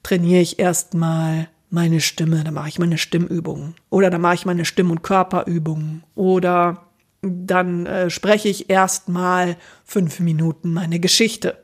trainiere 0.02 0.40
ich 0.40 0.58
erstmal 0.58 1.48
meine 1.68 2.00
Stimme, 2.00 2.44
dann 2.44 2.54
mache 2.54 2.68
ich 2.68 2.78
meine 2.78 2.98
Stimmübungen 2.98 3.74
oder 3.90 4.10
dann 4.10 4.20
mache 4.20 4.34
ich 4.34 4.46
meine 4.46 4.64
Stimm- 4.64 4.90
und 4.90 5.02
Körperübungen 5.02 6.04
oder 6.14 6.86
dann 7.22 7.86
äh, 7.86 8.08
spreche 8.08 8.48
ich 8.48 8.70
erstmal 8.70 9.56
fünf 9.84 10.20
Minuten 10.20 10.72
meine 10.72 11.00
Geschichte. 11.00 11.58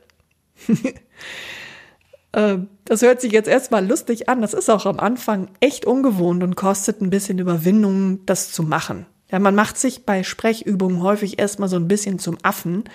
äh, 2.31 2.57
das 2.85 3.01
hört 3.01 3.21
sich 3.21 3.31
jetzt 3.31 3.49
erstmal 3.49 3.85
lustig 3.85 4.29
an. 4.29 4.41
Das 4.41 4.53
ist 4.53 4.69
auch 4.69 4.85
am 4.85 4.99
Anfang 4.99 5.49
echt 5.59 5.85
ungewohnt 5.85 6.43
und 6.43 6.55
kostet 6.55 7.01
ein 7.01 7.09
bisschen 7.09 7.39
Überwindung, 7.39 8.25
das 8.25 8.51
zu 8.51 8.63
machen. 8.63 9.07
Ja, 9.31 9.39
man 9.39 9.55
macht 9.55 9.77
sich 9.77 10.05
bei 10.05 10.23
Sprechübungen 10.23 11.01
häufig 11.01 11.39
erstmal 11.39 11.69
so 11.69 11.75
ein 11.75 11.87
bisschen 11.87 12.19
zum 12.19 12.37
Affen. 12.43 12.85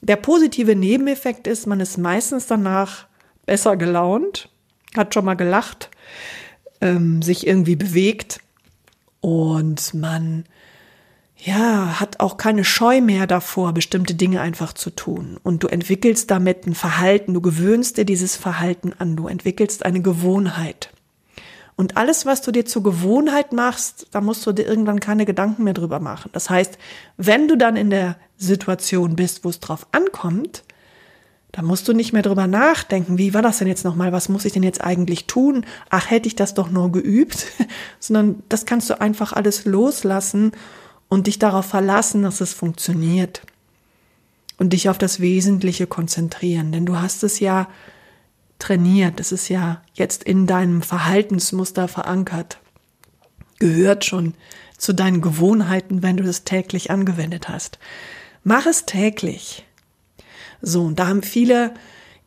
Der 0.00 0.16
positive 0.16 0.76
Nebeneffekt 0.76 1.46
ist, 1.46 1.66
man 1.66 1.80
ist 1.80 1.96
meistens 1.96 2.46
danach 2.46 3.06
besser 3.46 3.76
gelaunt, 3.76 4.48
hat 4.96 5.14
schon 5.14 5.24
mal 5.24 5.34
gelacht, 5.34 5.90
ähm, 6.80 7.22
sich 7.22 7.46
irgendwie 7.46 7.76
bewegt 7.76 8.40
und 9.20 9.94
man 9.94 10.44
ja, 11.44 11.98
hat 11.98 12.20
auch 12.20 12.36
keine 12.36 12.64
Scheu 12.64 13.00
mehr 13.00 13.26
davor, 13.26 13.72
bestimmte 13.72 14.14
Dinge 14.14 14.40
einfach 14.40 14.72
zu 14.72 14.90
tun. 14.90 15.38
Und 15.42 15.64
du 15.64 15.66
entwickelst 15.66 16.30
damit 16.30 16.66
ein 16.66 16.74
Verhalten, 16.74 17.34
du 17.34 17.40
gewöhnst 17.40 17.96
dir 17.96 18.04
dieses 18.04 18.36
Verhalten 18.36 18.92
an, 18.96 19.16
du 19.16 19.26
entwickelst 19.26 19.84
eine 19.84 20.02
Gewohnheit. 20.02 20.90
Und 21.76 21.96
alles, 21.96 22.26
was 22.26 22.42
du 22.42 22.52
dir 22.52 22.66
zur 22.66 22.82
Gewohnheit 22.82 23.52
machst, 23.52 24.06
da 24.10 24.20
musst 24.20 24.46
du 24.46 24.52
dir 24.52 24.66
irgendwann 24.66 25.00
keine 25.00 25.24
Gedanken 25.24 25.64
mehr 25.64 25.74
drüber 25.74 26.00
machen. 26.00 26.30
Das 26.32 26.50
heißt, 26.50 26.78
wenn 27.16 27.48
du 27.48 27.56
dann 27.56 27.76
in 27.76 27.90
der 27.90 28.16
Situation 28.36 29.16
bist, 29.16 29.44
wo 29.44 29.48
es 29.48 29.60
drauf 29.60 29.86
ankommt, 29.92 30.64
da 31.52 31.60
musst 31.60 31.86
du 31.86 31.92
nicht 31.92 32.14
mehr 32.14 32.22
drüber 32.22 32.46
nachdenken, 32.46 33.18
wie 33.18 33.34
war 33.34 33.42
das 33.42 33.58
denn 33.58 33.68
jetzt 33.68 33.84
nochmal, 33.84 34.10
was 34.10 34.30
muss 34.30 34.46
ich 34.46 34.52
denn 34.52 34.62
jetzt 34.62 34.82
eigentlich 34.82 35.26
tun? 35.26 35.66
Ach, 35.90 36.10
hätte 36.10 36.26
ich 36.26 36.34
das 36.34 36.54
doch 36.54 36.70
nur 36.70 36.90
geübt, 36.92 37.46
sondern 38.00 38.42
das 38.48 38.64
kannst 38.64 38.88
du 38.88 39.00
einfach 39.00 39.32
alles 39.32 39.64
loslassen 39.66 40.52
und 41.08 41.26
dich 41.26 41.38
darauf 41.38 41.66
verlassen, 41.66 42.22
dass 42.22 42.40
es 42.40 42.54
funktioniert. 42.54 43.42
Und 44.58 44.72
dich 44.72 44.88
auf 44.88 44.96
das 44.96 45.20
Wesentliche 45.20 45.86
konzentrieren, 45.86 46.72
denn 46.72 46.86
du 46.86 47.00
hast 47.00 47.24
es 47.24 47.40
ja 47.40 47.68
trainiert. 48.62 49.18
Das 49.20 49.32
ist 49.32 49.48
ja 49.48 49.82
jetzt 49.92 50.22
in 50.22 50.46
deinem 50.46 50.82
Verhaltensmuster 50.82 51.88
verankert. 51.88 52.58
Gehört 53.58 54.04
schon 54.04 54.34
zu 54.78 54.92
deinen 54.92 55.20
Gewohnheiten, 55.20 56.02
wenn 56.02 56.16
du 56.16 56.24
es 56.24 56.44
täglich 56.44 56.90
angewendet 56.90 57.48
hast. 57.48 57.78
Mach 58.44 58.66
es 58.66 58.86
täglich. 58.86 59.66
So, 60.60 60.84
und 60.84 60.98
da 60.98 61.08
haben 61.08 61.22
viele 61.22 61.74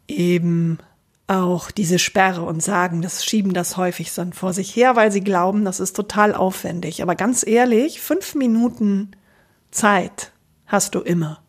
eben 0.08 0.80
auch 1.28 1.72
diese 1.72 2.00
Sperre 2.00 2.44
und 2.44 2.62
sagen, 2.62 3.02
das 3.02 3.26
schieben 3.26 3.54
das 3.54 3.78
häufig 3.78 4.14
dann 4.14 4.34
vor 4.34 4.54
sich 4.54 4.76
her, 4.76 4.96
weil 4.96 5.12
sie 5.12 5.22
glauben, 5.22 5.66
das 5.66 5.80
ist 5.80 5.96
total 5.96 6.36
aufwendig. 6.36 7.02
Aber 7.02 7.16
ganz 7.16 7.46
ehrlich, 7.46 8.00
fünf 8.00 8.36
Minuten 8.36 9.12
Zeit 9.72 10.32
hast 10.68 10.96
du 10.96 11.00
immer. 11.00 11.42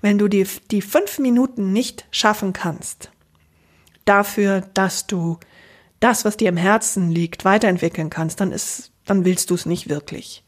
Wenn 0.00 0.18
du 0.18 0.28
die, 0.28 0.46
die 0.70 0.82
fünf 0.82 1.18
Minuten 1.18 1.72
nicht 1.72 2.06
schaffen 2.10 2.52
kannst, 2.52 3.10
dafür, 4.08 4.62
dass 4.74 5.06
du 5.06 5.38
das, 6.00 6.24
was 6.24 6.36
dir 6.36 6.48
im 6.48 6.56
Herzen 6.56 7.10
liegt, 7.10 7.44
weiterentwickeln 7.44 8.10
kannst, 8.10 8.40
dann 8.40 8.52
ist, 8.52 8.92
dann 9.04 9.24
willst 9.24 9.50
du 9.50 9.54
es 9.54 9.66
nicht 9.66 9.88
wirklich. 9.88 10.44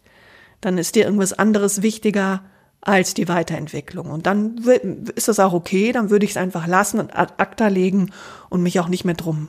Dann 0.60 0.78
ist 0.78 0.94
dir 0.94 1.04
irgendwas 1.04 1.32
anderes 1.32 1.82
wichtiger 1.82 2.42
als 2.80 3.14
die 3.14 3.28
Weiterentwicklung. 3.28 4.10
Und 4.10 4.26
dann 4.26 4.56
ist 5.14 5.28
das 5.28 5.38
auch 5.38 5.52
okay, 5.52 5.92
dann 5.92 6.10
würde 6.10 6.24
ich 6.24 6.32
es 6.32 6.36
einfach 6.36 6.66
lassen 6.66 7.00
und 7.00 7.16
ad 7.16 7.34
acta 7.36 7.68
legen 7.68 8.10
und 8.48 8.62
mich 8.62 8.80
auch 8.80 8.88
nicht 8.88 9.04
mehr 9.04 9.14
drum, 9.14 9.48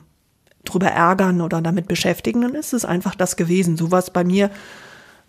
drüber 0.64 0.88
ärgern 0.88 1.40
oder 1.40 1.62
damit 1.62 1.88
beschäftigen. 1.88 2.42
Dann 2.42 2.54
ist 2.54 2.72
es 2.72 2.84
einfach 2.84 3.14
das 3.14 3.36
gewesen. 3.36 3.76
So 3.76 3.90
war 3.90 4.00
es 4.00 4.10
bei 4.10 4.24
mir 4.24 4.50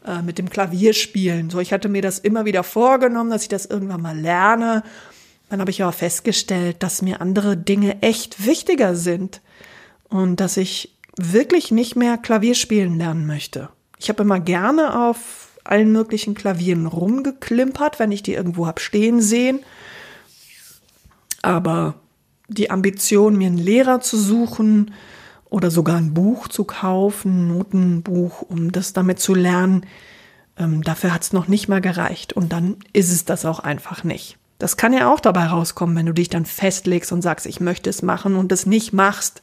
äh, 0.05 0.21
mit 0.21 0.37
dem 0.37 0.49
Klavierspielen. 0.49 1.49
So, 1.49 1.59
ich 1.59 1.71
hatte 1.71 1.87
mir 1.87 2.01
das 2.01 2.19
immer 2.19 2.45
wieder 2.45 2.63
vorgenommen, 2.63 3.29
dass 3.29 3.43
ich 3.43 3.49
das 3.49 3.65
irgendwann 3.65 4.01
mal 4.01 4.17
lerne 4.17 4.83
dann 5.53 5.59
habe 5.59 5.69
ich 5.69 5.83
aber 5.83 5.91
festgestellt, 5.91 6.81
dass 6.81 7.03
mir 7.03 7.21
andere 7.21 7.55
Dinge 7.55 8.01
echt 8.01 8.43
wichtiger 8.43 8.95
sind 8.95 9.39
und 10.09 10.39
dass 10.39 10.57
ich 10.57 10.97
wirklich 11.15 11.69
nicht 11.69 11.95
mehr 11.95 12.17
Klavier 12.17 12.55
spielen 12.55 12.97
lernen 12.97 13.27
möchte. 13.27 13.69
Ich 13.99 14.09
habe 14.09 14.23
immer 14.23 14.39
gerne 14.39 14.99
auf 14.99 15.49
allen 15.63 15.91
möglichen 15.91 16.33
Klavieren 16.33 16.87
rumgeklimpert, 16.87 17.99
wenn 17.99 18.11
ich 18.11 18.23
die 18.23 18.33
irgendwo 18.33 18.65
hab 18.65 18.79
stehen 18.79 19.21
sehen. 19.21 19.59
Aber 21.43 21.93
die 22.47 22.71
Ambition, 22.71 23.37
mir 23.37 23.45
einen 23.45 23.59
Lehrer 23.59 24.01
zu 24.01 24.17
suchen 24.17 24.91
oder 25.51 25.69
sogar 25.69 25.97
ein 25.97 26.15
Buch 26.15 26.47
zu 26.47 26.63
kaufen, 26.63 27.43
ein 27.43 27.47
Notenbuch, 27.59 28.41
um 28.41 28.71
das 28.71 28.93
damit 28.93 29.19
zu 29.19 29.35
lernen, 29.35 29.85
ähm, 30.57 30.81
dafür 30.81 31.13
hat 31.13 31.21
es 31.21 31.31
noch 31.31 31.47
nicht 31.47 31.67
mal 31.67 31.79
gereicht. 31.79 32.33
Und 32.33 32.51
dann 32.51 32.77
ist 32.91 33.11
es 33.11 33.23
das 33.23 33.45
auch 33.45 33.59
einfach 33.59 34.03
nicht. 34.03 34.39
Das 34.59 34.77
kann 34.77 34.93
ja 34.93 35.11
auch 35.11 35.19
dabei 35.19 35.45
rauskommen, 35.45 35.95
wenn 35.95 36.05
du 36.05 36.13
dich 36.13 36.29
dann 36.29 36.45
festlegst 36.45 37.11
und 37.11 37.21
sagst, 37.21 37.45
ich 37.45 37.59
möchte 37.59 37.89
es 37.89 38.01
machen 38.01 38.35
und 38.35 38.51
es 38.51 38.65
nicht 38.65 38.93
machst 38.93 39.41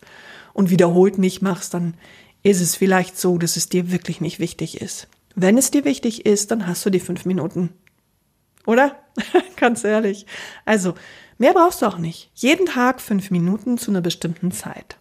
und 0.52 0.71
wiederholt 0.71 1.19
nicht 1.19 1.43
machst, 1.43 1.75
dann 1.75 1.95
ist 2.43 2.61
es 2.61 2.76
vielleicht 2.76 3.19
so, 3.19 3.38
dass 3.38 3.57
es 3.57 3.69
dir 3.69 3.90
wirklich 3.90 4.21
nicht 4.21 4.38
wichtig 4.38 4.81
ist. 4.81 5.09
Wenn 5.35 5.59
es 5.59 5.71
dir 5.71 5.85
wichtig 5.85 6.26
ist, 6.26 6.50
dann 6.50 6.67
hast 6.67 6.85
du 6.87 6.90
die 6.90 7.00
fünf 7.00 7.25
Minuten. 7.25 7.71
Oder? 8.67 8.97
Ganz 9.57 9.85
ehrlich. 9.85 10.26
Also, 10.64 10.95
mehr 11.38 11.52
brauchst 11.52 11.83
du 11.83 11.87
auch 11.87 11.99
nicht. 11.99 12.31
Jeden 12.35 12.67
Tag 12.67 13.00
fünf 13.00 13.31
Minuten 13.31 13.79
zu 13.79 13.90
einer 13.90 14.00
bestimmten 14.00 14.52
Zeit. 14.52 14.97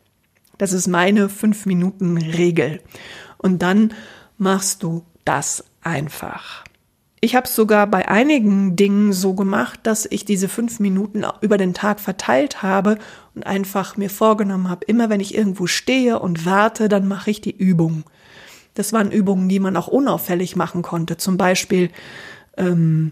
Das 0.58 0.74
ist 0.74 0.88
meine 0.88 1.30
fünf 1.30 1.66
Minuten 1.66 2.18
Regel. 2.18 2.82
Und 3.38 3.62
dann 3.62 3.94
machst 4.38 4.84
du 4.84 5.06
das 5.24 5.64
einfach. 5.82 6.64
Ich 7.22 7.36
habe 7.36 7.48
es 7.48 7.56
sogar 7.56 7.86
bei 7.88 8.08
einigen 8.08 8.76
Dingen 8.78 9.12
so 9.12 9.34
gemacht, 9.34 9.82
dass 9.84 10.08
ich 10.10 10.24
diese 10.24 10.48
fünf 10.48 10.80
Minuten 10.80 11.26
über 11.42 11.58
den 11.58 11.74
Tag 11.74 12.00
verteilt 12.00 12.64
habe 12.64 12.98
und 13.36 13.46
einfach 13.46 13.98
mir 13.98 14.10
vorgenommen 14.10 14.70
habe, 14.70 14.86
immer 14.86 15.10
wenn 15.10 15.20
ich 15.20 15.36
irgendwo 15.36 15.68
stehe 15.68 16.20
und 16.20 16.46
warte, 16.46 16.88
dann 16.88 17.08
mache 17.08 17.32
ich 17.32 17.42
die 17.42 17.56
Übung. 17.56 18.04
Das 18.74 18.94
waren 18.94 19.12
Übungen, 19.12 19.50
die 19.50 19.60
man 19.60 19.76
auch 19.76 19.88
unauffällig 19.88 20.56
machen 20.56 20.82
konnte. 20.82 21.18
Zum 21.18 21.36
Beispiel 21.36 21.90
ähm, 22.56 23.12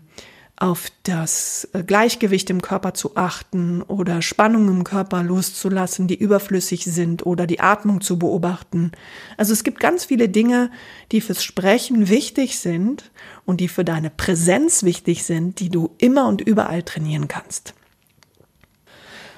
auf 0.55 0.91
das 1.03 1.69
äh, 1.73 1.83
Gleichgewicht 1.83 2.49
im 2.49 2.61
Körper 2.61 2.93
zu 2.93 3.15
achten 3.15 3.83
oder 3.83 4.23
Spannungen 4.23 4.77
im 4.77 4.83
Körper 4.83 5.21
loszulassen, 5.21 6.07
die 6.07 6.17
überflüssig 6.17 6.85
sind 6.85 7.25
oder 7.25 7.45
die 7.45 7.59
Atmung 7.59 8.01
zu 8.01 8.17
beobachten. 8.17 8.91
Also 9.37 9.53
es 9.53 9.63
gibt 9.63 9.79
ganz 9.79 10.05
viele 10.05 10.29
Dinge, 10.29 10.71
die 11.11 11.21
fürs 11.21 11.43
Sprechen 11.43 12.09
wichtig 12.09 12.57
sind 12.59 13.11
und 13.47 13.61
die 13.61 13.69
für 13.69 13.85
deine 13.85 14.09
Präsenz 14.09 14.83
wichtig 14.83 15.23
sind, 15.23 15.61
die 15.61 15.69
du 15.69 15.95
immer 15.97 16.27
und 16.27 16.41
überall 16.41 16.83
trainieren 16.83 17.29
kannst. 17.29 17.73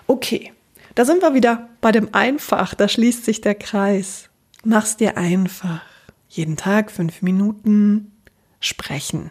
Okay, 0.08 0.51
da 0.96 1.06
sind 1.06 1.22
wir 1.22 1.36
wieder 1.36 1.70
bei 1.80 1.92
dem 1.92 2.13
Einfach, 2.13 2.74
da 2.74 2.89
schließt 2.89 3.24
sich 3.24 3.39
der 3.39 3.54
Kreis. 3.54 4.30
Mach's 4.63 4.98
dir 4.98 5.16
einfach. 5.16 5.82
Jeden 6.28 6.58
Tag 6.58 6.92
fünf 6.92 7.22
Minuten 7.22 8.12
sprechen. 8.60 9.30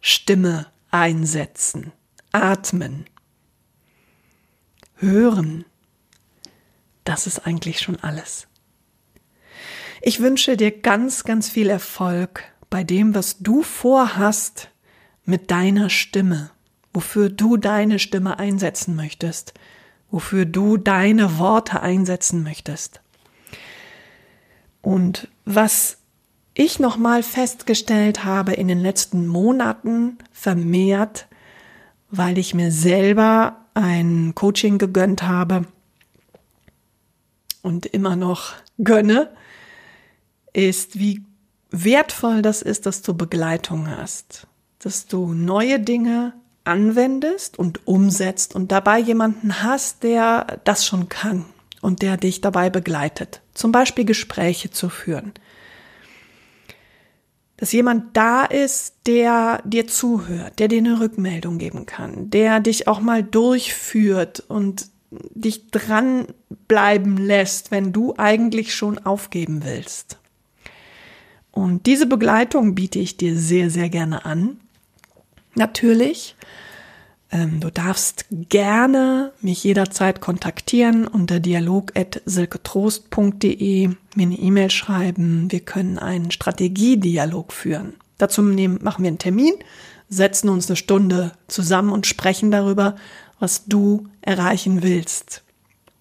Stimme 0.00 0.66
einsetzen, 0.92 1.92
atmen, 2.30 3.06
hören. 4.94 5.64
Das 7.02 7.26
ist 7.26 7.40
eigentlich 7.46 7.80
schon 7.80 7.96
alles. 7.96 8.46
Ich 10.02 10.20
wünsche 10.20 10.56
dir 10.56 10.70
ganz, 10.70 11.24
ganz 11.24 11.48
viel 11.48 11.68
Erfolg 11.68 12.44
bei 12.70 12.84
dem, 12.84 13.14
was 13.14 13.38
du 13.38 13.62
vorhast 13.62 14.70
mit 15.24 15.50
deiner 15.50 15.90
Stimme, 15.90 16.50
wofür 16.92 17.28
du 17.28 17.56
deine 17.56 17.98
Stimme 17.98 18.38
einsetzen 18.38 18.94
möchtest, 18.96 19.54
wofür 20.10 20.44
du 20.44 20.76
deine 20.76 21.38
Worte 21.38 21.80
einsetzen 21.80 22.42
möchtest. 22.42 23.00
Und 24.82 25.28
was 25.44 25.98
ich 26.54 26.78
nochmal 26.78 27.22
festgestellt 27.22 28.24
habe 28.24 28.54
in 28.54 28.68
den 28.68 28.80
letzten 28.80 29.26
Monaten 29.26 30.16
vermehrt, 30.32 31.26
weil 32.10 32.38
ich 32.38 32.54
mir 32.54 32.72
selber 32.72 33.66
ein 33.74 34.34
Coaching 34.34 34.78
gegönnt 34.78 35.22
habe 35.22 35.66
und 37.62 37.84
immer 37.84 38.16
noch 38.16 38.54
gönne, 38.78 39.30
ist, 40.54 40.98
wie 40.98 41.25
wertvoll 41.70 42.42
das 42.42 42.62
ist, 42.62 42.86
dass 42.86 43.02
du 43.02 43.14
Begleitung 43.14 43.88
hast, 43.88 44.46
dass 44.78 45.06
du 45.06 45.32
neue 45.32 45.80
Dinge 45.80 46.34
anwendest 46.64 47.58
und 47.58 47.86
umsetzt 47.86 48.54
und 48.54 48.72
dabei 48.72 48.98
jemanden 48.98 49.62
hast, 49.62 50.02
der 50.02 50.60
das 50.64 50.84
schon 50.84 51.08
kann 51.08 51.44
und 51.80 52.02
der 52.02 52.16
dich 52.16 52.40
dabei 52.40 52.70
begleitet. 52.70 53.40
Zum 53.54 53.72
Beispiel 53.72 54.04
Gespräche 54.04 54.70
zu 54.70 54.88
führen. 54.88 55.32
Dass 57.56 57.72
jemand 57.72 58.16
da 58.16 58.44
ist, 58.44 58.96
der 59.06 59.62
dir 59.64 59.86
zuhört, 59.86 60.58
der 60.58 60.68
dir 60.68 60.78
eine 60.78 61.00
Rückmeldung 61.00 61.58
geben 61.58 61.86
kann, 61.86 62.28
der 62.28 62.60
dich 62.60 62.86
auch 62.86 63.00
mal 63.00 63.22
durchführt 63.22 64.40
und 64.48 64.88
dich 65.10 65.70
dranbleiben 65.70 67.16
lässt, 67.16 67.70
wenn 67.70 67.92
du 67.92 68.14
eigentlich 68.18 68.74
schon 68.74 68.98
aufgeben 68.98 69.64
willst. 69.64 70.18
Und 71.56 71.86
diese 71.86 72.04
Begleitung 72.04 72.74
biete 72.74 72.98
ich 72.98 73.16
dir 73.16 73.34
sehr, 73.34 73.70
sehr 73.70 73.88
gerne 73.88 74.26
an. 74.26 74.60
Natürlich. 75.54 76.36
Ähm, 77.32 77.60
du 77.60 77.70
darfst 77.70 78.26
gerne 78.30 79.32
mich 79.40 79.64
jederzeit 79.64 80.20
kontaktieren 80.20 81.08
unter 81.08 81.40
dialog.silketrost.de, 81.40 83.88
mir 83.88 83.96
eine 84.14 84.38
E-Mail 84.38 84.70
schreiben. 84.70 85.50
Wir 85.50 85.60
können 85.60 85.98
einen 85.98 86.30
Strategiedialog 86.30 87.54
führen. 87.54 87.94
Dazu 88.18 88.42
nehmen, 88.42 88.78
machen 88.82 89.04
wir 89.04 89.08
einen 89.08 89.16
Termin, 89.16 89.54
setzen 90.10 90.50
uns 90.50 90.68
eine 90.68 90.76
Stunde 90.76 91.32
zusammen 91.48 91.90
und 91.90 92.06
sprechen 92.06 92.50
darüber, 92.50 92.96
was 93.40 93.64
du 93.64 94.08
erreichen 94.20 94.82
willst 94.82 95.42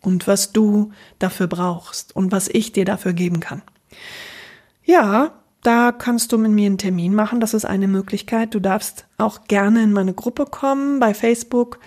und 0.01 0.27
was 0.27 0.51
du 0.51 0.91
dafür 1.17 1.47
brauchst 1.47 2.13
und 2.13 2.33
was 2.33 2.49
ich 2.49 2.73
dir 2.73 2.83
dafür 2.83 3.13
geben 3.13 3.39
kann. 3.39 3.61
Ja, 4.83 5.31
da 5.65 5.91
kannst 5.91 6.31
du 6.31 6.37
mit 6.37 6.51
mir 6.51 6.67
einen 6.67 6.77
Termin 6.77 7.15
machen. 7.15 7.39
Das 7.39 7.53
ist 7.53 7.65
eine 7.65 7.87
Möglichkeit. 7.87 8.53
Du 8.53 8.59
darfst 8.59 9.07
auch 9.17 9.45
gerne 9.47 9.81
in 9.83 9.93
meine 9.93 10.13
Gruppe 10.13 10.45
kommen 10.45 10.99
bei 10.99 11.13
Facebook, 11.13 11.79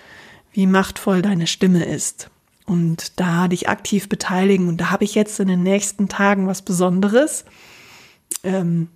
wie 0.53 0.67
machtvoll 0.67 1.23
deine 1.23 1.47
Stimme 1.47 1.85
ist. 1.85 2.31
Und 2.67 3.19
da 3.21 3.49
dich 3.49 3.69
aktiv 3.69 4.09
beteiligen. 4.09 4.69
Und 4.69 4.79
da 4.79 4.91
habe 4.91 5.05
ich 5.05 5.15
jetzt 5.15 5.39
in 5.39 5.49
den 5.49 5.63
nächsten 5.63 6.09
Tagen 6.09 6.47
was 6.47 6.63
Besonderes. 6.63 7.45
Ähm, 8.43 8.89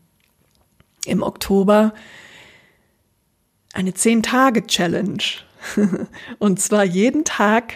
Im 1.06 1.22
Oktober 1.22 1.94
eine 3.72 3.92
10-Tage-Challenge. 3.92 5.22
Und 6.38 6.60
zwar 6.60 6.84
jeden 6.84 7.24
Tag 7.24 7.74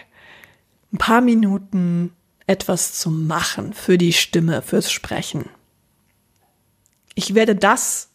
ein 0.92 0.98
paar 0.98 1.20
Minuten 1.20 2.12
etwas 2.48 2.94
zu 2.94 3.10
machen 3.10 3.72
für 3.72 3.96
die 3.96 4.12
Stimme, 4.12 4.60
fürs 4.62 4.90
Sprechen 4.90 5.48
ich 7.16 7.34
werde 7.34 7.56
das 7.56 8.10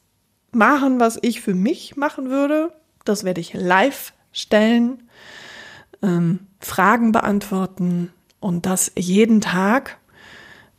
machen, 0.51 1.01
was 1.01 1.19
ich 1.21 1.41
für 1.41 1.55
mich 1.55 1.97
machen 1.97 2.29
würde. 2.29 2.71
Das 3.03 3.25
werde 3.25 3.41
ich 3.41 3.53
live 3.53 4.13
stellen, 4.31 5.09
ähm, 6.01 6.47
Fragen 6.61 7.11
beantworten 7.11 8.13
und 8.39 8.65
das 8.65 8.91
jeden 8.95 9.41
Tag. 9.41 9.97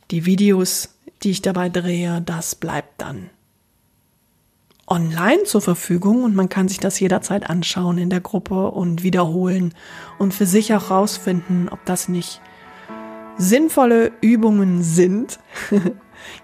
Die 0.09 0.25
Videos, 0.25 0.95
die 1.21 1.31
ich 1.31 1.41
dabei 1.41 1.69
drehe, 1.69 2.21
das 2.21 2.55
bleibt 2.55 3.01
dann 3.01 3.29
online 4.87 5.43
zur 5.43 5.61
Verfügung 5.61 6.23
und 6.23 6.35
man 6.35 6.49
kann 6.49 6.67
sich 6.67 6.79
das 6.79 6.99
jederzeit 6.99 7.49
anschauen 7.49 7.97
in 7.97 8.09
der 8.09 8.21
Gruppe 8.21 8.71
und 8.71 9.03
wiederholen 9.03 9.73
und 10.17 10.33
für 10.33 10.45
sich 10.45 10.73
auch 10.73 10.91
rausfinden, 10.91 11.69
ob 11.69 11.83
das 11.85 12.07
nicht 12.07 12.41
sinnvolle 13.37 14.11
Übungen 14.21 14.83
sind. 14.83 15.39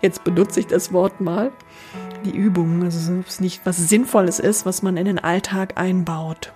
Jetzt 0.01 0.23
benutze 0.23 0.59
ich 0.59 0.67
das 0.67 0.93
Wort 0.93 1.21
mal 1.21 1.51
die 2.25 2.35
Übung, 2.35 2.83
also 2.83 3.13
es 3.27 3.39
nicht 3.39 3.61
was 3.65 3.77
Sinnvolles 3.77 4.39
ist, 4.39 4.65
was 4.65 4.81
man 4.81 4.97
in 4.97 5.05
den 5.05 5.19
Alltag 5.19 5.73
einbaut. 5.79 6.53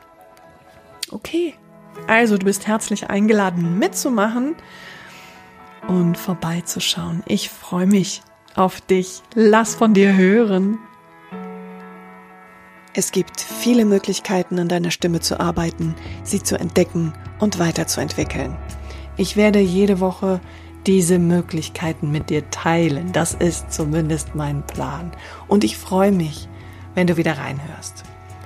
Okay, 1.12 1.56
also 2.08 2.38
du 2.38 2.46
bist 2.46 2.68
herzlich 2.68 3.10
eingeladen 3.10 3.80
mitzumachen 3.80 4.56
und 5.88 6.18
vorbeizuschauen. 6.18 7.24
Ich 7.28 7.50
freue 7.50 7.88
mich 7.88 8.22
auf 8.56 8.82
dich. 8.82 9.22
Lass 9.36 9.76
von 9.76 9.94
dir 9.94 10.16
hören. 10.16 10.80
Es 12.96 13.12
gibt 13.12 13.42
viele 13.42 13.86
Möglichkeiten, 13.86 14.60
an 14.60 14.68
deiner 14.68 14.92
Stimme 14.92 15.20
zu 15.20 15.40
arbeiten, 15.40 15.96
sie 16.24 16.44
zu 16.44 16.60
entdecken 16.60 17.14
und 17.40 17.58
weiterzuentwickeln. 17.58 18.56
Ich 19.18 19.36
werde 19.36 19.60
jede 19.60 20.00
Woche 20.00 20.42
diese 20.88 21.20
Möglichkeiten 21.20 22.12
mit 22.12 22.30
dir 22.30 22.50
teilen. 22.50 23.12
Das 23.12 23.34
ist 23.34 23.72
zumindest 23.72 24.36
mein 24.36 24.64
Plan. 24.64 25.12
Und 25.48 25.64
ich 25.64 25.78
freue 25.78 26.12
mich, 26.12 26.48
wenn 26.96 27.08
du 27.08 27.18
wieder 27.18 27.38
reinhörst. 27.38 28.04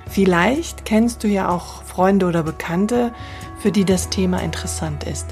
Vielleicht 0.09 0.85
kennst 0.85 1.23
du 1.23 1.27
ja 1.27 1.49
auch 1.49 1.83
Freunde 1.83 2.27
oder 2.27 2.43
Bekannte, 2.43 3.13
für 3.59 3.71
die 3.71 3.85
das 3.85 4.09
Thema 4.09 4.41
interessant 4.41 5.03
ist. 5.03 5.27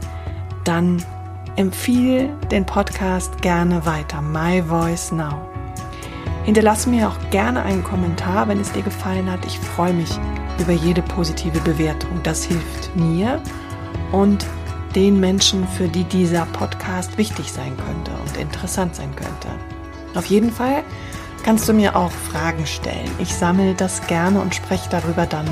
Dann 0.63 1.03
empfiehl 1.55 2.29
den 2.51 2.65
Podcast 2.65 3.41
gerne 3.41 3.85
weiter. 3.85 4.21
My 4.21 4.61
Voice 4.63 5.11
Now. 5.11 5.49
Hinterlass 6.43 6.85
mir 6.85 7.07
auch 7.07 7.29
gerne 7.31 7.63
einen 7.63 7.83
Kommentar, 7.83 8.47
wenn 8.47 8.59
es 8.59 8.71
dir 8.71 8.83
gefallen 8.83 9.31
hat. 9.31 9.45
Ich 9.45 9.57
freue 9.57 9.93
mich 9.93 10.11
über 10.59 10.73
jede 10.73 11.01
positive 11.01 11.59
Bewertung. 11.61 12.19
Das 12.23 12.43
hilft 12.43 12.95
mir 12.95 13.41
und 14.11 14.45
den 14.95 15.19
Menschen, 15.19 15.67
für 15.67 15.88
die 15.88 16.05
dieser 16.05 16.45
Podcast 16.45 17.17
wichtig 17.17 17.51
sein 17.51 17.75
könnte 17.77 18.12
und 18.21 18.38
interessant 18.38 18.95
sein 18.95 19.15
könnte. 19.15 19.49
Auf 20.15 20.25
jeden 20.27 20.51
Fall 20.51 20.84
kannst 21.43 21.67
du 21.67 21.73
mir 21.73 21.95
auch 21.95 22.12
Fragen 22.12 22.65
stellen. 22.65 23.12
Ich 23.19 23.36
sammle 23.36 23.75
das 23.75 24.05
gerne 24.08 24.39
und 24.39 24.55
spreche 24.55 24.89
darüber 24.89 25.25
dann 25.25 25.45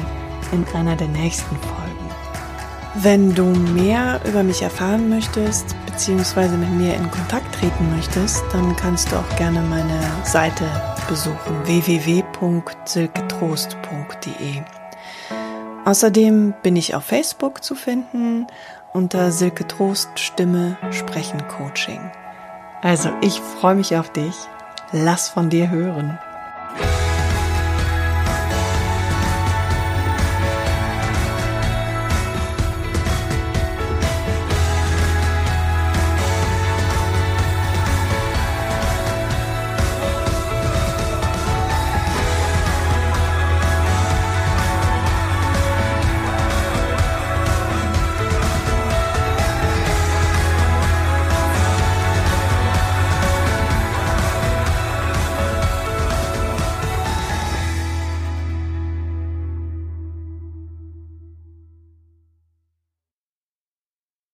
in 0.52 0.66
einer 0.74 0.96
der 0.96 1.10
nächsten 1.10 1.58
Folgen. 1.58 1.84
Wenn 2.96 3.34
du 3.34 3.46
mehr 3.46 4.22
über 4.26 4.44
mich 4.44 4.62
erfahren 4.62 5.10
möchtest, 5.10 5.76
beziehungsweise 5.86 6.58
mit 6.58 6.70
mir 6.72 6.94
in 6.94 7.10
Kontakt 7.12 7.56
treten 7.56 7.96
möchtest, 7.96 8.44
dann 8.54 8.76
kannst 8.76 9.12
du 9.12 9.16
auch 9.18 9.36
gerne 9.36 9.62
meine 9.62 10.00
Seite 10.24 10.66
besuchen 11.10 11.66
www.silketrost.de. 11.66 14.62
Außerdem 15.86 16.54
bin 16.64 16.76
ich 16.76 16.96
auf 16.96 17.04
Facebook 17.04 17.64
zu 17.64 17.76
finden 17.76 18.48
unter 18.94 19.32
Silke 19.32 19.68
Trost 19.68 20.20
Stimme 20.20 20.78
Sprechen 20.92 21.48
Coaching. 21.48 22.00
Also 22.82 23.10
ich 23.22 23.40
freue 23.40 23.76
mich 23.76 23.98
auf 23.98 24.12
dich. 24.12 24.36
Lass 24.92 25.30
von 25.30 25.50
dir 25.50 25.70
hören. 25.70 26.20